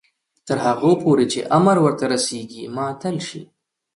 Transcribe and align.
تر 0.47 0.57
هغو 0.65 0.91
پورې 1.03 1.25
چې 1.33 1.39
امر 1.57 1.77
ورته 1.81 2.05
رسیږي 2.13 2.63
معطل 2.75 3.17
شي. 3.27 3.41